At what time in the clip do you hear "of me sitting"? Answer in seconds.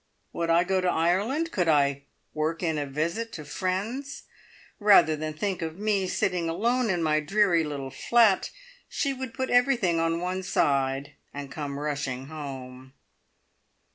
5.61-6.49